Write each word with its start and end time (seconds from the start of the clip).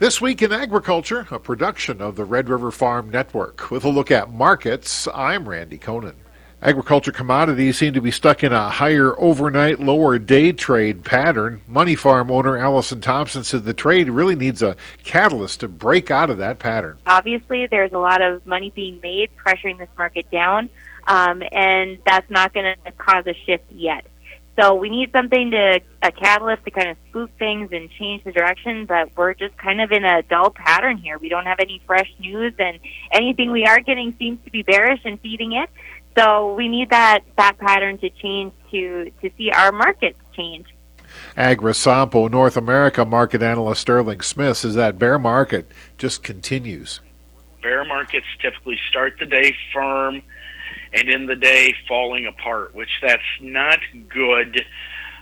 This 0.00 0.18
week 0.18 0.40
in 0.40 0.50
agriculture, 0.50 1.28
a 1.30 1.38
production 1.38 2.00
of 2.00 2.16
the 2.16 2.24
Red 2.24 2.48
River 2.48 2.70
Farm 2.70 3.10
Network. 3.10 3.70
With 3.70 3.84
a 3.84 3.90
look 3.90 4.10
at 4.10 4.32
markets, 4.32 5.06
I'm 5.14 5.46
Randy 5.46 5.76
Koenen. 5.76 6.14
Agriculture 6.62 7.12
commodities 7.12 7.76
seem 7.76 7.92
to 7.92 8.00
be 8.00 8.10
stuck 8.10 8.42
in 8.42 8.50
a 8.50 8.70
higher 8.70 9.12
overnight, 9.20 9.78
lower 9.78 10.18
day 10.18 10.52
trade 10.52 11.04
pattern. 11.04 11.60
Money 11.68 11.96
Farm 11.96 12.30
owner 12.30 12.56
Allison 12.56 13.02
Thompson 13.02 13.44
said 13.44 13.64
the 13.64 13.74
trade 13.74 14.08
really 14.08 14.34
needs 14.34 14.62
a 14.62 14.74
catalyst 15.04 15.60
to 15.60 15.68
break 15.68 16.10
out 16.10 16.30
of 16.30 16.38
that 16.38 16.58
pattern. 16.58 16.96
Obviously, 17.04 17.66
there's 17.66 17.92
a 17.92 17.98
lot 17.98 18.22
of 18.22 18.46
money 18.46 18.72
being 18.74 19.00
made, 19.02 19.28
pressuring 19.36 19.76
this 19.76 19.90
market 19.98 20.30
down, 20.30 20.70
um, 21.08 21.42
and 21.52 21.98
that's 22.06 22.30
not 22.30 22.54
going 22.54 22.74
to 22.86 22.92
cause 22.92 23.26
a 23.26 23.34
shift 23.44 23.70
yet. 23.70 24.06
So 24.60 24.74
we 24.74 24.90
need 24.90 25.10
something 25.12 25.52
to 25.52 25.80
a 26.02 26.12
catalyst 26.12 26.64
to 26.64 26.70
kind 26.70 26.90
of 26.90 26.96
spook 27.08 27.30
things 27.38 27.70
and 27.72 27.90
change 27.90 28.24
the 28.24 28.32
direction. 28.32 28.84
But 28.84 29.16
we're 29.16 29.32
just 29.32 29.56
kind 29.56 29.80
of 29.80 29.90
in 29.90 30.04
a 30.04 30.22
dull 30.22 30.50
pattern 30.50 30.98
here. 30.98 31.16
We 31.18 31.30
don't 31.30 31.46
have 31.46 31.60
any 31.60 31.80
fresh 31.86 32.12
news, 32.18 32.52
and 32.58 32.78
anything 33.12 33.52
we 33.52 33.64
are 33.64 33.80
getting 33.80 34.14
seems 34.18 34.38
to 34.44 34.50
be 34.50 34.62
bearish 34.62 35.00
and 35.04 35.18
feeding 35.20 35.52
it. 35.52 35.70
So 36.18 36.54
we 36.54 36.68
need 36.68 36.90
that 36.90 37.20
that 37.38 37.56
pattern 37.58 37.96
to 37.98 38.10
change 38.10 38.52
to 38.70 39.10
to 39.22 39.30
see 39.38 39.50
our 39.50 39.72
markets 39.72 40.18
change. 40.34 40.66
AgriSompo 41.36 42.30
North 42.30 42.56
America 42.56 43.04
market 43.04 43.42
analyst 43.42 43.80
Sterling 43.80 44.20
Smith 44.20 44.58
says 44.58 44.74
that 44.74 44.98
bear 44.98 45.18
market 45.18 45.70
just 45.96 46.22
continues. 46.22 47.00
Bear 47.62 47.84
markets 47.84 48.26
typically 48.40 48.78
start 48.88 49.14
the 49.18 49.26
day 49.26 49.56
firm 49.72 50.22
and 50.92 51.08
in 51.08 51.26
the 51.26 51.36
day 51.36 51.74
falling 51.88 52.26
apart, 52.26 52.74
which 52.74 52.90
that's 53.02 53.22
not 53.40 53.78
good, 54.08 54.64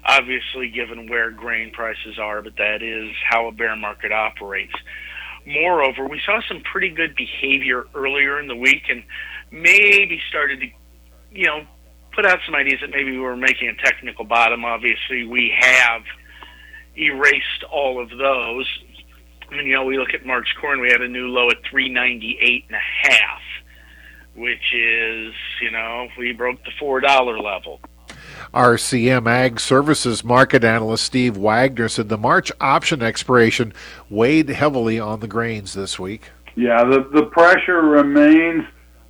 obviously, 0.04 0.68
given 0.68 1.08
where 1.08 1.30
grain 1.30 1.70
prices 1.72 2.18
are, 2.18 2.42
but 2.42 2.56
that 2.56 2.82
is 2.82 3.10
how 3.28 3.48
a 3.48 3.52
bear 3.52 3.77
market 3.77 4.12
operates. 4.12 4.74
Moreover, 5.46 6.06
we 6.06 6.20
saw 6.24 6.41
some 6.48 6.60
pretty 6.60 6.91
good 6.91 7.14
behavior 7.14 7.84
earlier 7.94 8.41
in 8.41 8.48
the 8.48 8.56
week 8.56 8.84
and 8.88 9.02
maybe 9.50 10.20
started 10.28 10.60
to, 10.60 10.66
you 11.33 11.47
know, 11.47 11.62
put 12.14 12.27
out 12.27 12.38
some 12.44 12.55
ideas 12.55 12.80
that 12.80 12.91
maybe 12.91 13.12
we 13.12 13.19
were 13.19 13.36
making 13.36 13.69
a 13.69 13.75
technical 13.75 14.25
bottom. 14.25 14.64
Obviously, 14.64 15.27
we 15.27 15.55
have 15.58 16.03
erased 16.97 17.64
all 17.70 18.03
of 18.03 18.10
those. 18.10 18.66
I 19.50 19.56
mean, 19.56 19.66
you 19.66 19.75
know, 19.75 19.84
we 19.84 19.98
look 19.98 20.12
at 20.12 20.27
March 20.27 20.48
corn, 20.60 20.80
we 20.80 20.91
had 20.91 21.00
a 21.00 21.08
new 21.08 21.28
low 21.28 21.48
at 21.48 21.56
398 21.70 22.64
and 22.69 22.77
a 22.77 23.08
half 23.08 23.41
which 24.39 24.72
is, 24.72 25.34
you 25.61 25.70
know, 25.70 26.08
we 26.17 26.33
broke 26.33 26.58
the 26.64 26.70
$4 26.81 27.42
level. 27.42 27.81
RCM 28.55 29.28
Ag 29.28 29.61
Services 29.61 30.25
market 30.25 30.64
analyst 30.64 31.05
Steve 31.05 31.36
Wagner 31.36 31.89
said 31.89 32.08
the 32.08 32.17
March 32.17 32.50
option 32.61 33.03
expiration 33.03 33.75
weighed 34.09 34.48
heavily 34.48 34.98
on 34.98 35.20
the 35.20 35.27
grains 35.27 35.75
this 35.75 35.98
week. 35.98 36.31
Yeah, 36.55 36.84
the, 36.84 37.09
the 37.12 37.27
pressure 37.27 37.83
remains. 37.83 38.64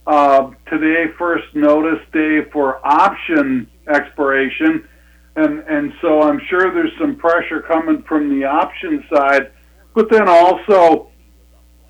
Uh, 0.06 0.50
today, 0.70 1.12
first 1.18 1.54
notice 1.54 2.00
day 2.12 2.40
for 2.50 2.84
option 2.86 3.70
expiration. 3.88 4.88
And, 5.36 5.60
and 5.60 5.92
so 6.00 6.22
I'm 6.22 6.40
sure 6.48 6.72
there's 6.72 6.96
some 6.98 7.16
pressure 7.16 7.60
coming 7.60 8.02
from 8.02 8.28
the 8.28 8.44
option 8.46 9.04
side. 9.12 9.52
But 9.94 10.10
then 10.10 10.28
also, 10.28 11.10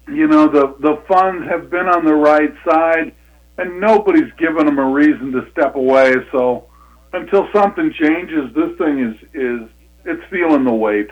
you 0.09 0.27
know, 0.27 0.49
the, 0.49 0.75
the 0.81 1.03
funds 1.09 1.49
have 1.49 1.71
been 1.71 1.87
on 1.87 2.05
the 2.05 2.15
right 2.15 2.53
side 2.69 3.15
and 3.59 3.81
nobody's 3.81 4.33
given 4.39 4.67
them 4.67 4.79
a 4.79 4.89
reason 4.89 5.33
to 5.33 5.49
step 5.51 5.75
away. 5.75 6.15
So 6.33 6.69
until 7.13 7.49
something 7.53 7.93
changes, 7.93 8.55
this 8.55 8.77
thing 8.79 9.01
is 9.01 9.17
is 9.35 9.69
it's 10.05 10.25
feeling 10.31 10.65
the 10.65 10.73
weight. 10.73 11.09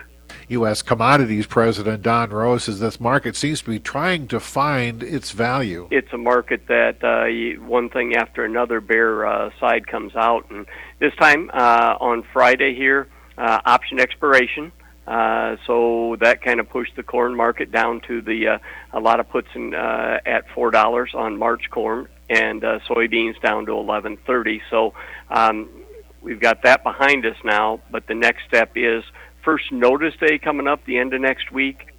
U.S. 0.49 0.81
Commodities 0.81 1.45
President 1.45 2.03
Don 2.03 2.29
Rose 2.29 2.65
says 2.65 2.79
this 2.79 2.99
market 2.99 3.35
seems 3.35 3.61
to 3.61 3.69
be 3.69 3.79
trying 3.79 4.27
to 4.29 4.39
find 4.39 5.03
its 5.03 5.31
value. 5.31 5.87
It's 5.91 6.11
a 6.13 6.17
market 6.17 6.67
that 6.67 7.03
uh, 7.03 7.61
one 7.65 7.89
thing 7.89 8.15
after 8.15 8.45
another 8.45 8.81
bear 8.81 9.25
uh, 9.25 9.51
side 9.59 9.87
comes 9.87 10.15
out, 10.15 10.49
and 10.49 10.65
this 10.99 11.13
time 11.15 11.51
uh, 11.53 11.97
on 11.99 12.23
Friday 12.33 12.75
here, 12.75 13.07
uh, 13.37 13.59
option 13.65 13.99
expiration. 13.99 14.71
Uh, 15.05 15.55
so 15.65 16.17
that 16.19 16.41
kind 16.41 16.59
of 16.59 16.69
pushed 16.69 16.95
the 16.97 17.03
corn 17.03 17.33
market 17.35 17.71
down 17.71 18.01
to 18.01 18.21
the 18.21 18.47
uh, 18.47 18.57
a 18.91 18.99
lot 18.99 19.21
of 19.21 19.29
puts 19.29 19.47
in 19.55 19.73
uh, 19.73 20.19
at 20.25 20.49
four 20.53 20.69
dollars 20.69 21.11
on 21.13 21.37
March 21.37 21.69
corn 21.71 22.07
and 22.29 22.63
uh, 22.63 22.79
soybeans 22.87 23.39
down 23.41 23.65
to 23.65 23.71
11.30. 23.73 24.61
So 24.69 24.93
um, 25.29 25.69
we've 26.21 26.39
got 26.39 26.63
that 26.63 26.83
behind 26.83 27.25
us 27.25 27.37
now. 27.43 27.81
But 27.89 28.07
the 28.07 28.15
next 28.15 28.45
step 28.47 28.71
is 28.75 29.03
first 29.43 29.71
notice 29.71 30.15
day 30.19 30.37
coming 30.37 30.67
up 30.67 30.83
the 30.85 30.97
end 30.97 31.13
of 31.13 31.21
next 31.21 31.51
week. 31.51 31.93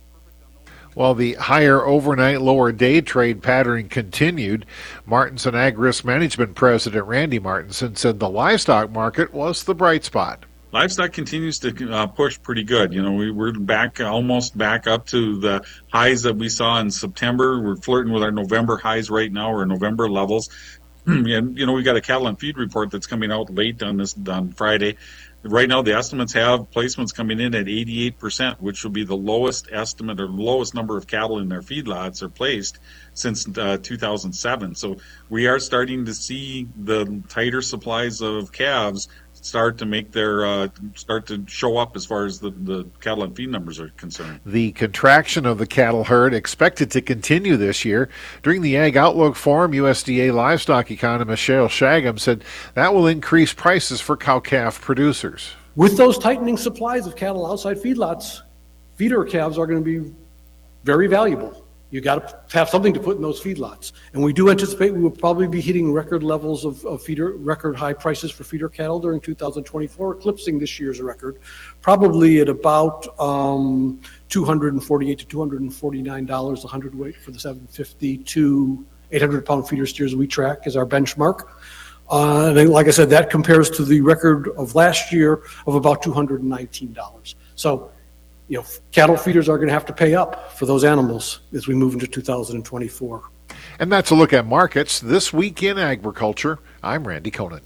While 0.94 1.14
the 1.14 1.34
higher 1.34 1.84
overnight, 1.84 2.42
lower 2.42 2.72
day 2.72 3.00
trade 3.00 3.42
pattern 3.42 3.88
continued, 3.88 4.66
Martinson 5.06 5.54
Ag 5.54 5.78
Risk 5.78 6.04
Management 6.04 6.56
President 6.56 7.06
Randy 7.06 7.38
Martinson 7.38 7.94
said 7.94 8.18
the 8.18 8.28
livestock 8.28 8.90
market 8.90 9.32
was 9.32 9.62
the 9.62 9.74
bright 9.74 10.04
spot 10.04 10.44
livestock 10.72 11.12
continues 11.12 11.60
to 11.60 11.92
uh, 11.92 12.06
push 12.06 12.40
pretty 12.40 12.64
good. 12.64 12.92
You 12.92 13.02
know, 13.02 13.12
we, 13.12 13.30
we're 13.30 13.52
back 13.52 14.00
almost 14.00 14.56
back 14.56 14.86
up 14.86 15.06
to 15.06 15.40
the 15.40 15.64
highs 15.92 16.22
that 16.22 16.36
we 16.36 16.48
saw 16.48 16.80
in 16.80 16.90
September. 16.90 17.60
We're 17.60 17.76
flirting 17.76 18.12
with 18.12 18.22
our 18.22 18.32
November 18.32 18.76
highs 18.76 19.10
right 19.10 19.32
now, 19.32 19.52
or 19.52 19.64
November 19.66 20.08
levels. 20.08 20.50
and 21.06 21.26
you 21.58 21.66
know, 21.66 21.72
we 21.72 21.82
got 21.82 21.96
a 21.96 22.00
cattle 22.00 22.26
and 22.26 22.38
feed 22.38 22.58
report 22.58 22.90
that's 22.90 23.06
coming 23.06 23.32
out 23.32 23.52
late 23.52 23.82
on 23.82 23.96
this 23.96 24.14
on 24.28 24.52
Friday. 24.52 24.96
Right 25.44 25.68
now, 25.68 25.82
the 25.82 25.94
estimates 25.94 26.32
have 26.32 26.68
placements 26.72 27.14
coming 27.14 27.38
in 27.38 27.54
at 27.54 27.66
88%, 27.66 28.60
which 28.60 28.82
will 28.82 28.90
be 28.90 29.04
the 29.04 29.16
lowest 29.16 29.68
estimate 29.70 30.18
or 30.20 30.26
lowest 30.26 30.74
number 30.74 30.96
of 30.96 31.06
cattle 31.06 31.38
in 31.38 31.48
their 31.48 31.62
feedlots 31.62 32.22
are 32.22 32.28
placed 32.28 32.78
since 33.14 33.46
uh, 33.56 33.78
2007. 33.80 34.74
So 34.74 34.96
we 35.30 35.46
are 35.46 35.60
starting 35.60 36.06
to 36.06 36.14
see 36.14 36.66
the 36.76 37.22
tighter 37.28 37.62
supplies 37.62 38.20
of 38.20 38.50
calves 38.50 39.08
start 39.48 39.78
to 39.78 39.86
make 39.86 40.12
their 40.12 40.44
uh, 40.44 40.68
start 40.94 41.26
to 41.26 41.44
show 41.46 41.78
up 41.78 41.96
as 41.96 42.04
far 42.04 42.26
as 42.26 42.38
the, 42.38 42.50
the 42.50 42.84
cattle 43.00 43.24
and 43.24 43.34
feed 43.34 43.48
numbers 43.48 43.80
are 43.80 43.88
concerned. 43.90 44.40
The 44.44 44.72
contraction 44.72 45.46
of 45.46 45.58
the 45.58 45.66
cattle 45.66 46.04
herd 46.04 46.34
expected 46.34 46.90
to 46.92 47.00
continue 47.00 47.56
this 47.56 47.84
year. 47.84 48.08
During 48.42 48.62
the 48.62 48.76
Ag 48.76 48.96
Outlook 48.96 49.36
Forum, 49.36 49.72
USDA 49.72 50.32
livestock 50.34 50.90
economist 50.90 51.42
Shayle 51.42 51.68
Shagam 51.68 52.20
said 52.20 52.44
that 52.74 52.92
will 52.92 53.06
increase 53.06 53.52
prices 53.52 54.00
for 54.00 54.16
cow 54.16 54.40
calf 54.40 54.80
producers. 54.80 55.52
With 55.76 55.96
those 55.96 56.18
tightening 56.18 56.56
supplies 56.56 57.06
of 57.06 57.16
cattle 57.16 57.50
outside 57.50 57.78
feedlots, 57.78 58.42
feeder 58.96 59.24
calves 59.24 59.58
are 59.58 59.66
going 59.66 59.82
to 59.82 60.02
be 60.02 60.12
very 60.84 61.06
valuable 61.06 61.64
you 61.90 62.00
got 62.00 62.48
to 62.50 62.58
have 62.58 62.68
something 62.68 62.92
to 62.92 63.00
put 63.00 63.16
in 63.16 63.22
those 63.22 63.40
feedlots. 63.40 63.92
And 64.12 64.22
we 64.22 64.32
do 64.32 64.50
anticipate 64.50 64.92
we 64.92 65.00
will 65.00 65.10
probably 65.10 65.48
be 65.48 65.60
hitting 65.60 65.90
record 65.90 66.22
levels 66.22 66.64
of, 66.64 66.84
of 66.84 67.02
feeder, 67.02 67.32
record 67.32 67.76
high 67.76 67.94
prices 67.94 68.30
for 68.30 68.44
feeder 68.44 68.68
cattle 68.68 69.00
during 69.00 69.20
2024, 69.20 70.16
eclipsing 70.16 70.58
this 70.58 70.78
year's 70.78 71.00
record, 71.00 71.38
probably 71.80 72.40
at 72.40 72.48
about 72.48 73.08
um, 73.18 74.00
248 74.28 75.18
to 75.18 75.24
249 75.24 76.26
dollars 76.26 76.64
a 76.64 76.68
hundredweight 76.68 77.16
for 77.16 77.30
the 77.30 77.40
750 77.40 78.18
to 78.18 78.84
800 79.10 79.46
pound 79.46 79.66
feeder 79.66 79.86
steers 79.86 80.14
we 80.14 80.26
track 80.26 80.66
as 80.66 80.76
our 80.76 80.84
benchmark. 80.84 81.48
Uh, 82.10 82.54
and 82.56 82.70
like 82.70 82.86
I 82.86 82.90
said, 82.90 83.10
that 83.10 83.30
compares 83.30 83.70
to 83.70 83.84
the 83.84 84.00
record 84.00 84.48
of 84.56 84.74
last 84.74 85.12
year 85.12 85.42
of 85.66 85.74
about 85.74 86.02
$219. 86.02 87.34
So 87.54 87.90
you 88.48 88.58
know, 88.58 88.64
cattle 88.92 89.16
feeders 89.16 89.48
are 89.48 89.56
going 89.56 89.68
to 89.68 89.74
have 89.74 89.86
to 89.86 89.92
pay 89.92 90.14
up 90.14 90.52
for 90.52 90.66
those 90.66 90.82
animals 90.82 91.40
as 91.52 91.68
we 91.68 91.74
move 91.74 91.92
into 91.92 92.06
2024. 92.06 93.22
And 93.78 93.92
that's 93.92 94.10
a 94.10 94.14
look 94.14 94.32
at 94.32 94.46
markets 94.46 95.00
this 95.00 95.32
week 95.32 95.62
in 95.62 95.78
agriculture. 95.78 96.58
I'm 96.82 97.06
Randy 97.06 97.30
Koenen. 97.30 97.60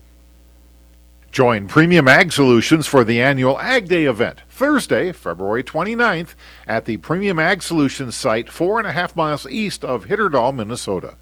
Join 1.30 1.66
Premium 1.66 2.08
Ag 2.08 2.30
Solutions 2.30 2.86
for 2.86 3.04
the 3.04 3.22
annual 3.22 3.58
Ag 3.58 3.88
Day 3.88 4.04
event, 4.04 4.42
Thursday, 4.50 5.12
February 5.12 5.64
29th, 5.64 6.34
at 6.66 6.84
the 6.84 6.98
Premium 6.98 7.38
Ag 7.38 7.62
Solutions 7.62 8.14
site, 8.14 8.50
four 8.50 8.78
and 8.78 8.86
a 8.86 8.92
half 8.92 9.16
miles 9.16 9.46
east 9.46 9.82
of 9.82 10.06
Hitterdal, 10.06 10.54
Minnesota. 10.54 11.14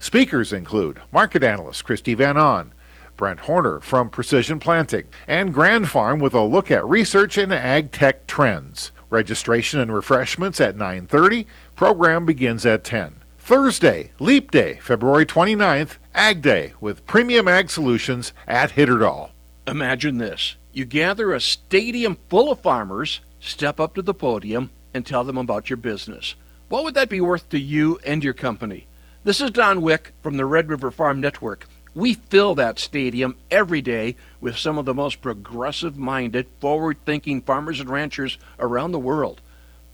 Speakers 0.00 0.52
include 0.52 1.00
market 1.12 1.44
analyst 1.44 1.84
Christy 1.84 2.14
Van 2.14 2.36
On, 2.36 2.72
Brent 3.16 3.38
Horner 3.40 3.78
from 3.78 4.10
Precision 4.10 4.58
Planting, 4.58 5.04
and 5.28 5.54
Grand 5.54 5.88
Farm 5.88 6.18
with 6.18 6.34
a 6.34 6.42
look 6.42 6.72
at 6.72 6.84
research 6.84 7.38
and 7.38 7.52
ag 7.52 7.92
tech 7.92 8.26
trends. 8.26 8.90
Registration 9.12 9.78
and 9.78 9.94
refreshments 9.94 10.58
at 10.58 10.74
9:30. 10.74 11.46
Program 11.76 12.24
begins 12.24 12.64
at 12.64 12.82
10. 12.82 13.16
Thursday, 13.38 14.12
Leap 14.18 14.50
Day, 14.50 14.78
February 14.80 15.26
29th, 15.26 15.98
Ag 16.14 16.40
Day 16.40 16.72
with 16.80 17.06
Premium 17.06 17.46
Ag 17.46 17.68
Solutions 17.68 18.32
at 18.48 18.70
Hitterdal. 18.70 19.30
Imagine 19.66 20.16
this. 20.16 20.56
You 20.72 20.86
gather 20.86 21.32
a 21.32 21.40
stadium 21.40 22.16
full 22.30 22.50
of 22.50 22.60
farmers, 22.60 23.20
step 23.38 23.78
up 23.78 23.94
to 23.96 24.02
the 24.02 24.14
podium, 24.14 24.70
and 24.94 25.04
tell 25.04 25.24
them 25.24 25.36
about 25.36 25.68
your 25.68 25.76
business. 25.76 26.34
What 26.68 26.82
would 26.84 26.94
that 26.94 27.10
be 27.10 27.20
worth 27.20 27.50
to 27.50 27.58
you 27.58 28.00
and 28.06 28.24
your 28.24 28.32
company? 28.32 28.86
This 29.24 29.42
is 29.42 29.50
Don 29.50 29.82
Wick 29.82 30.14
from 30.22 30.38
the 30.38 30.46
Red 30.46 30.70
River 30.70 30.90
Farm 30.90 31.20
Network. 31.20 31.68
We 31.94 32.14
fill 32.14 32.54
that 32.54 32.78
stadium 32.78 33.36
every 33.50 33.82
day 33.82 34.16
with 34.40 34.56
some 34.56 34.78
of 34.78 34.86
the 34.86 34.94
most 34.94 35.20
progressive 35.20 35.98
minded, 35.98 36.46
forward 36.58 36.96
thinking 37.04 37.42
farmers 37.42 37.80
and 37.80 37.90
ranchers 37.90 38.38
around 38.58 38.92
the 38.92 38.98
world. 38.98 39.42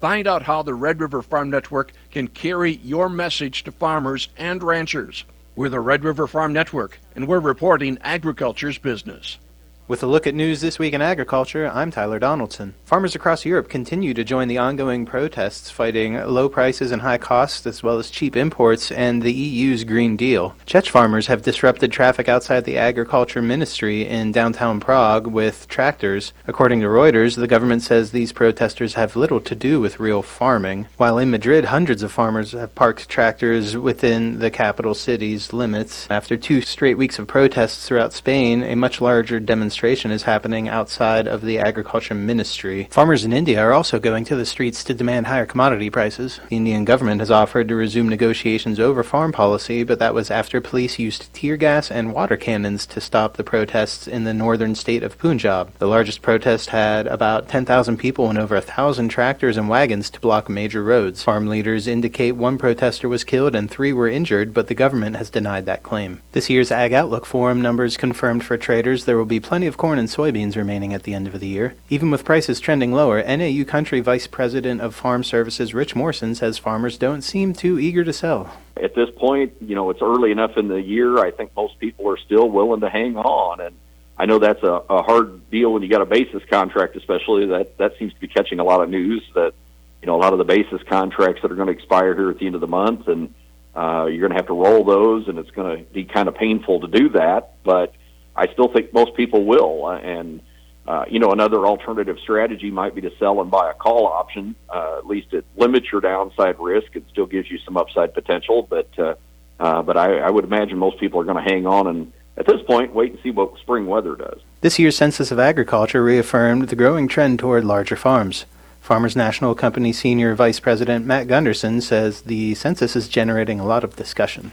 Find 0.01 0.29
out 0.29 0.43
how 0.43 0.63
the 0.63 0.75
Red 0.75 1.01
River 1.01 1.23
Farm 1.23 1.51
Network 1.51 1.93
can 2.13 2.29
carry 2.29 2.77
your 2.77 3.09
message 3.09 3.65
to 3.65 3.73
farmers 3.73 4.29
and 4.37 4.63
ranchers. 4.63 5.25
We're 5.57 5.71
the 5.71 5.81
Red 5.81 6.05
River 6.05 6.29
Farm 6.29 6.53
Network, 6.53 7.01
and 7.17 7.27
we're 7.27 7.41
reporting 7.41 7.99
agriculture's 8.05 8.79
business. 8.79 9.39
With 9.89 10.03
a 10.03 10.07
look 10.07 10.27
at 10.27 10.35
news 10.35 10.61
this 10.61 10.79
week 10.79 10.93
in 10.93 11.01
agriculture, 11.01 11.67
I'm 11.73 11.91
Tyler 11.91 12.19
Donaldson. 12.19 12.75
Farmers 12.85 13.15
across 13.15 13.47
Europe 13.47 13.71
continue 13.71 14.13
to 14.13 14.23
join 14.23 14.47
the 14.47 14.59
ongoing 14.59 15.07
protests 15.07 15.71
fighting 15.71 16.15
low 16.27 16.51
prices 16.51 16.93
and 16.93 17.01
high 17.01 17.17
costs, 17.17 17.67
as 17.67 17.83
well 17.83 17.99
as 17.99 18.11
cheap 18.11 18.37
imports, 18.37 18.93
and 18.93 19.23
the 19.23 19.33
EU's 19.33 19.85
Green 19.85 20.15
Deal. 20.15 20.55
Czech 20.67 20.85
farmers 20.85 21.29
have 21.29 21.41
disrupted 21.41 21.91
traffic 21.91 22.29
outside 22.29 22.67
the 22.67 22.77
Agriculture 22.77 23.41
Ministry 23.41 24.07
in 24.07 24.31
downtown 24.31 24.79
Prague 24.79 25.27
with 25.27 25.67
tractors. 25.69 26.35
According 26.47 26.81
to 26.81 26.87
Reuters, 26.87 27.37
the 27.37 27.47
government 27.47 27.81
says 27.81 28.11
these 28.11 28.33
protesters 28.33 28.93
have 28.93 29.17
little 29.17 29.41
to 29.41 29.55
do 29.55 29.81
with 29.81 29.99
real 29.99 30.21
farming. 30.21 30.89
While 30.99 31.17
in 31.17 31.31
Madrid, 31.31 31.65
hundreds 31.65 32.03
of 32.03 32.13
farmers 32.13 32.53
have 32.53 32.75
parked 32.75 33.09
tractors 33.09 33.75
within 33.75 34.39
the 34.41 34.51
capital 34.51 34.93
city's 34.93 35.55
limits. 35.55 36.07
After 36.11 36.37
two 36.37 36.61
straight 36.61 36.99
weeks 36.99 37.19
of 37.19 37.27
protests 37.27 37.89
throughout 37.89 38.13
Spain, 38.13 38.63
a 38.63 38.77
much 38.77 39.01
larger 39.01 39.41
demonstration 39.41 39.78
demonstration 39.79 40.11
is 40.11 40.25
happening 40.25 40.69
outside 40.69 41.29
of 41.29 41.43
the 41.43 41.61
Agriculture 41.61 42.13
Ministry. 42.13 42.89
Farmers 42.91 43.25
in 43.25 43.33
India 43.33 43.61
are 43.61 43.73
also 43.73 44.01
going 44.01 44.25
to 44.25 44.35
the 44.35 44.45
streets 44.45 44.83
to 44.83 44.93
demand 44.93 45.29
higher 45.29 45.47
commodity 45.47 45.89
prices. 45.89 46.41
The 46.49 46.57
Indian 46.57 46.85
government 46.85 47.21
has 47.21 47.31
offered 47.31 47.69
to 47.69 47.77
resume 47.77 48.09
negotiations 48.09 48.81
over 48.81 49.05
farm 49.05 49.31
policy, 49.31 49.85
but 49.85 50.01
that 50.01 50.15
was 50.15 50.33
after 50.33 50.61
police 50.61 50.99
used 50.99 51.33
tear 51.33 51.57
gas 51.57 51.93
and 51.93 52.13
water 52.13 52.37
cannons 52.37 52.87
to 52.87 53.01
stop 53.01 53.37
the 53.37 53.45
protests 53.45 54.09
in 54.09 54.25
the 54.25 54.35
northern 54.35 54.75
state 54.75 55.05
of 55.05 55.17
Punjab. 55.17 55.73
The 55.79 55.87
largest 55.87 56.23
protest 56.23 56.71
had 56.71 57.07
about 57.07 57.49
10,000 57.49 57.99
people 57.99 58.29
and 58.29 58.37
over 58.37 58.57
a 58.57 58.61
thousand 58.61 59.11
tractors 59.11 59.57
and 59.57 59.69
wagons 59.69 60.11
to 60.11 60.19
block 60.19 60.49
major 60.49 60.83
roads. 60.83 61.23
Farm 61.23 61.47
leaders 61.47 61.87
indicate 61.87 62.33
one 62.33 62.59
protester 62.59 63.09
was 63.09 63.23
killed 63.23 63.55
and 63.55 63.71
three 63.71 63.93
were 63.93 64.09
injured, 64.09 64.53
but 64.53 64.67
the 64.67 64.75
government 64.75 65.15
has 65.15 65.31
denied 65.31 65.67
that 65.67 65.85
claim. 65.85 66.21
This 66.33 66.51
year's 66.51 66.73
Ag 66.73 66.93
Outlook 66.93 67.25
Forum 67.25 67.63
numbers 67.63 67.97
confirmed 67.97 68.43
for 68.45 68.57
traders 68.57 69.05
there 69.05 69.17
will 69.17 69.25
be 69.25 69.39
plenty 69.39 69.68
of 69.69 69.77
corn 69.77 69.99
and 69.99 70.09
soybeans 70.09 70.57
remaining 70.57 70.93
at 70.93 71.05
the 71.05 71.15
end 71.15 71.29
of 71.29 71.39
the 71.39 71.47
year. 71.47 71.75
Even 71.89 72.11
with 72.11 72.25
prices 72.25 72.59
trending 72.59 72.93
lower, 72.93 73.23
NAU 73.23 73.65
Country 73.65 74.01
Vice 74.01 74.27
President 74.27 74.81
of 74.81 74.95
Farm 74.95 75.23
Services 75.23 75.73
Rich 75.73 75.95
Morrison 75.95 76.35
says 76.35 76.59
farmers 76.59 76.99
don't 76.99 77.23
seem 77.23 77.53
too 77.53 77.79
eager 77.79 78.03
to 78.03 78.13
sell. 78.13 78.53
At 78.83 78.95
this 78.95 79.11
point, 79.17 79.53
you 79.61 79.77
know, 79.77 79.91
it's 79.91 80.03
early 80.03 80.33
enough 80.33 80.57
in 80.57 80.69
the 80.69 80.83
year. 80.83 81.19
I 81.19 81.31
think 81.31 81.55
most 81.55 81.79
people 81.79 82.09
are 82.11 82.17
still 82.17 82.49
willing 82.51 82.81
to 82.81 82.89
hang 82.89 83.17
on. 83.17 83.61
And 83.61 83.77
I 84.17 84.27
know 84.27 84.39
that's 84.41 84.63
a, 84.63 84.83
a 84.91 85.03
hard 85.03 85.49
deal 85.51 85.73
when 85.73 85.83
you 85.83 85.89
got 85.89 86.03
a 86.03 86.07
basis 86.07 86.43
contract, 86.51 86.97
especially. 86.97 87.47
That, 87.47 87.79
that 87.79 87.97
seems 87.99 88.13
to 88.15 88.21
be 88.21 88.29
catching 88.29 88.59
a 88.59 88.65
lot 88.65 88.83
of 88.83 88.91
news 88.91 89.23
that, 89.35 89.53
you 90.01 90.07
know, 90.07 90.17
a 90.17 90.21
lot 90.21 90.33
of 90.33 90.39
the 90.39 90.45
basis 90.45 90.83
contracts 90.85 91.43
that 91.43 91.53
are 91.53 91.57
going 91.57 91.69
to 91.69 91.73
expire 91.73 92.15
here 92.15 92.31
at 92.31 92.39
the 92.39 92.47
end 92.47 92.55
of 92.55 92.61
the 92.61 92.67
month. 92.67 93.07
And 93.09 93.35
uh, 93.77 94.07
you're 94.07 94.21
going 94.21 94.31
to 94.31 94.37
have 94.37 94.47
to 94.47 94.55
roll 94.55 94.83
those, 94.83 95.29
and 95.29 95.39
it's 95.39 95.51
going 95.51 95.79
to 95.79 95.93
be 95.93 96.05
kind 96.05 96.27
of 96.27 96.35
painful 96.35 96.81
to 96.81 96.89
do 96.89 97.11
that. 97.11 97.55
But 97.63 97.95
I 98.39 98.53
still 98.53 98.69
think 98.69 98.95
most 98.95 99.15
people 99.15 99.45
will. 99.45 99.87
Uh, 99.87 99.99
and 99.99 100.41
uh, 100.87 101.05
you 101.11 101.19
know, 101.19 101.33
another 101.33 101.67
alternative 101.67 102.17
strategy 102.23 102.71
might 102.71 102.95
be 102.95 103.03
to 103.03 103.11
sell 103.19 103.43
and 103.43 103.51
buy 103.51 103.71
a 103.71 103.75
call 103.75 104.07
option. 104.07 104.55
Uh, 104.71 104.97
at 104.97 105.07
least 105.07 105.35
it 105.35 105.45
limits 105.57 105.93
your 105.93 106.01
downside 106.01 106.59
risk 106.59 106.95
and 106.97 107.05
still 107.11 107.27
gives 107.27 107.51
you 107.51 107.59
some 107.59 107.77
upside 107.77 108.15
potential. 108.15 108.63
But 108.63 108.89
uh, 108.99 109.15
uh, 109.61 109.83
but 109.83 109.97
I, 109.97 110.19
I 110.19 110.31
would 110.31 110.45
imagine 110.45 110.79
most 110.79 110.99
people 110.99 111.21
are 111.21 111.25
going 111.25 111.45
to 111.45 111.51
hang 111.51 111.67
on 111.67 111.89
and 111.89 112.13
at 112.37 112.47
this 112.47 112.63
point 112.63 112.95
wait 112.95 113.13
and 113.13 113.21
see 113.23 113.31
what 113.31 113.59
spring 113.59 113.87
weather 113.87 114.15
does. 114.15 114.41
This 114.61 114.79
year's 114.79 114.97
Census 114.97 115.31
of 115.31 115.39
Agriculture 115.39 116.03
reaffirmed 116.03 116.69
the 116.69 116.77
growing 116.77 117.09
trend 117.09 117.39
toward 117.39 117.65
larger 117.65 117.97
farms. 117.97 118.47
Farmers 118.81 119.17
National 119.17 119.55
Company 119.55 119.93
Senior 119.93 120.35
Vice 120.35 120.61
President 120.61 121.05
Matt 121.05 121.27
Gunderson 121.27 121.81
says 121.81 122.23
the 122.23 122.55
census 122.55 122.97
is 122.97 123.09
generating 123.09 123.61
a 123.61 123.67
lot 123.67 123.85
of 123.85 123.97
discussion. 123.97 124.53